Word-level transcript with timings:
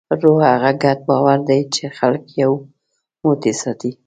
روح 0.21 0.39
هغه 0.53 0.71
ګډ 0.83 0.97
باور 1.09 1.39
دی، 1.49 1.61
چې 1.73 1.83
خلک 1.97 2.23
یو 2.41 2.51
موټی 3.21 3.53
ساتي. 3.61 3.91